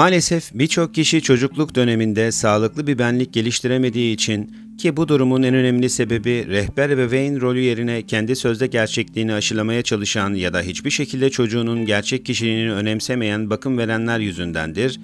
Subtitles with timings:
[0.00, 5.90] Maalesef birçok kişi çocukluk döneminde sağlıklı bir benlik geliştiremediği için ki bu durumun en önemli
[5.90, 11.86] sebebi rehber ebeveyn rolü yerine kendi sözde gerçekliğini aşılamaya çalışan ya da hiçbir şekilde çocuğunun
[11.86, 15.00] gerçek kişiliğini önemsemeyen bakım verenler yüzündendir.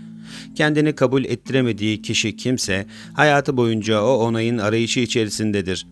[0.54, 5.86] Kendini kabul ettiremediği kişi kimse hayatı boyunca o onayın arayışı içerisindedir.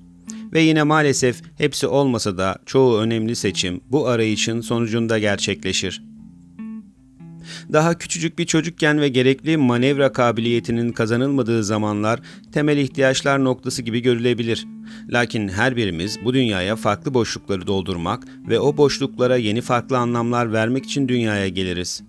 [0.53, 6.14] Ve yine maalesef hepsi olmasa da çoğu önemli seçim bu arayışın sonucunda gerçekleşir.
[7.73, 12.21] Daha küçücük bir çocukken ve gerekli manevra kabiliyetinin kazanılmadığı zamanlar
[12.53, 14.67] temel ihtiyaçlar noktası gibi görülebilir.
[15.09, 20.85] Lakin her birimiz bu dünyaya farklı boşlukları doldurmak ve o boşluklara yeni farklı anlamlar vermek
[20.85, 22.03] için dünyaya geliriz.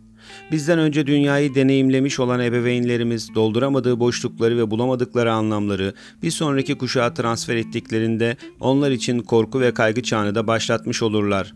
[0.52, 7.56] Bizden önce dünyayı deneyimlemiş olan ebeveynlerimiz dolduramadığı boşlukları ve bulamadıkları anlamları bir sonraki kuşağa transfer
[7.56, 11.54] ettiklerinde onlar için korku ve kaygı çağını da başlatmış olurlar.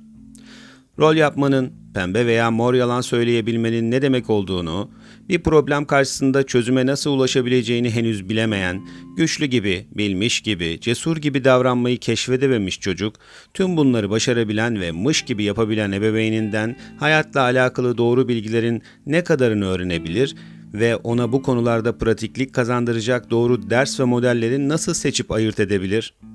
[1.00, 4.92] Rol yapmanın, pembe veya mor yalan söyleyebilmenin ne demek olduğunu,
[5.30, 11.98] bir problem karşısında çözüme nasıl ulaşabileceğini henüz bilemeyen, güçlü gibi, bilmiş gibi, cesur gibi davranmayı
[11.98, 13.16] keşfedememiş çocuk,
[13.54, 20.36] tüm bunları başarabilen ve mış gibi yapabilen ebeveyninden hayatla alakalı doğru bilgilerin ne kadarını öğrenebilir
[20.74, 26.29] ve ona bu konularda pratiklik kazandıracak doğru ders ve modelleri nasıl seçip ayırt edebilir?''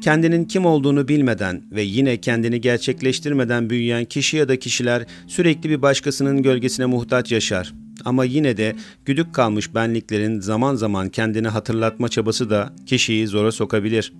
[0.00, 5.82] Kendinin kim olduğunu bilmeden ve yine kendini gerçekleştirmeden büyüyen kişi ya da kişiler sürekli bir
[5.82, 7.74] başkasının gölgesine muhtaç yaşar.
[8.04, 14.12] Ama yine de güdük kalmış benliklerin zaman zaman kendini hatırlatma çabası da kişiyi zora sokabilir.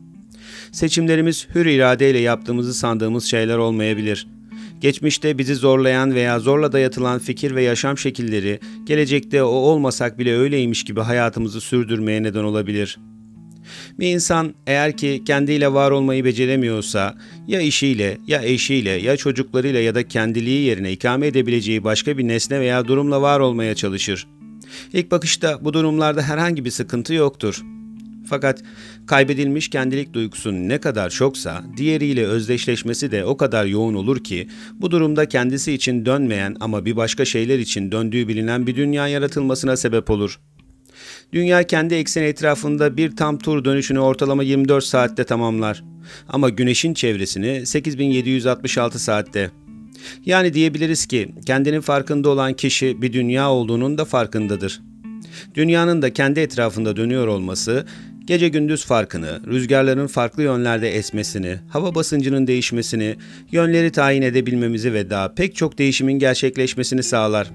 [0.72, 4.28] Seçimlerimiz hür iradeyle yaptığımızı sandığımız şeyler olmayabilir.
[4.80, 10.84] Geçmişte bizi zorlayan veya zorla dayatılan fikir ve yaşam şekilleri gelecekte o olmasak bile öyleymiş
[10.84, 13.19] gibi hayatımızı sürdürmeye neden olabilir.''
[13.98, 17.14] Bir insan eğer ki kendiyle var olmayı beceremiyorsa
[17.48, 22.60] ya işiyle ya eşiyle ya çocuklarıyla ya da kendiliği yerine ikame edebileceği başka bir nesne
[22.60, 24.26] veya durumla var olmaya çalışır.
[24.92, 27.62] İlk bakışta bu durumlarda herhangi bir sıkıntı yoktur.
[28.30, 28.62] Fakat
[29.06, 34.90] kaybedilmiş kendilik duygusu ne kadar çoksa diğeriyle özdeşleşmesi de o kadar yoğun olur ki bu
[34.90, 40.10] durumda kendisi için dönmeyen ama bir başka şeyler için döndüğü bilinen bir dünya yaratılmasına sebep
[40.10, 40.40] olur.
[41.32, 45.84] Dünya kendi ekseni etrafında bir tam tur dönüşünü ortalama 24 saatte tamamlar.
[46.28, 49.50] Ama Güneş'in çevresini 8766 saatte.
[50.26, 54.80] Yani diyebiliriz ki kendinin farkında olan kişi bir dünya olduğunun da farkındadır.
[55.54, 57.86] Dünyanın da kendi etrafında dönüyor olması,
[58.24, 63.16] gece gündüz farkını, rüzgarların farklı yönlerde esmesini, hava basıncının değişmesini,
[63.52, 67.50] yönleri tayin edebilmemizi ve daha pek çok değişimin gerçekleşmesini sağlar.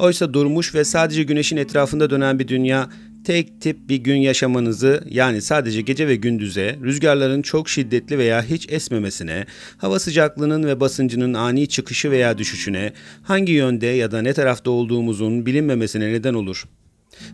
[0.00, 2.88] Oysa durmuş ve sadece güneşin etrafında dönen bir dünya
[3.24, 8.72] tek tip bir gün yaşamanızı yani sadece gece ve gündüze, rüzgarların çok şiddetli veya hiç
[8.72, 9.46] esmemesine,
[9.78, 15.46] hava sıcaklığının ve basıncının ani çıkışı veya düşüşüne, hangi yönde ya da ne tarafta olduğumuzun
[15.46, 16.64] bilinmemesine neden olur.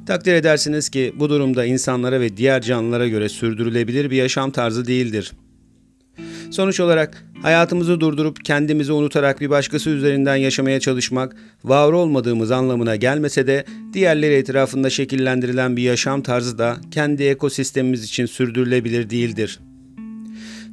[0.06, 5.33] Takdir edersiniz ki bu durumda insanlara ve diğer canlılara göre sürdürülebilir bir yaşam tarzı değildir.
[6.50, 13.46] Sonuç olarak hayatımızı durdurup kendimizi unutarak bir başkası üzerinden yaşamaya çalışmak, var olmadığımız anlamına gelmese
[13.46, 19.60] de diğerleri etrafında şekillendirilen bir yaşam tarzı da kendi ekosistemimiz için sürdürülebilir değildir.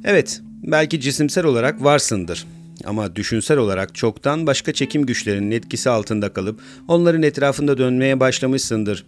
[0.04, 2.46] Evet, belki cisimsel olarak varsındır.
[2.84, 9.06] Ama düşünsel olarak çoktan başka çekim güçlerinin etkisi altında kalıp onların etrafında dönmeye başlamışsındır.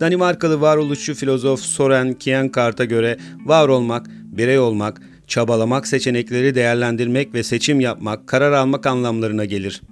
[0.00, 7.80] Danimarkalı varoluşçu filozof Soren Kierkegaard'a göre var olmak, birey olmak, çabalamak, seçenekleri değerlendirmek ve seçim
[7.80, 9.82] yapmak, karar almak anlamlarına gelir.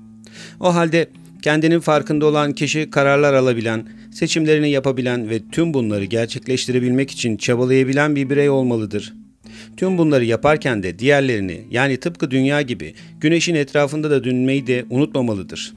[0.60, 1.09] O halde
[1.43, 8.31] kendinin farkında olan kişi kararlar alabilen, seçimlerini yapabilen ve tüm bunları gerçekleştirebilmek için çabalayabilen bir
[8.31, 9.15] birey olmalıdır.
[9.76, 15.75] Tüm bunları yaparken de diğerlerini yani tıpkı dünya gibi güneşin etrafında da dönmeyi de unutmamalıdır.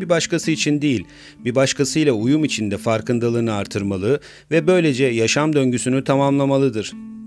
[0.00, 1.04] Bir başkası için değil,
[1.44, 4.20] bir başkasıyla uyum içinde farkındalığını artırmalı
[4.50, 7.17] ve böylece yaşam döngüsünü tamamlamalıdır.''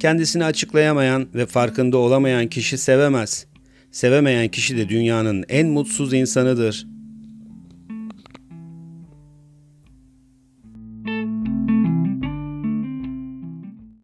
[0.00, 3.46] Kendisini açıklayamayan ve farkında olamayan kişi sevemez.
[3.92, 6.97] Sevemeyen kişi de dünyanın en mutsuz insanıdır.''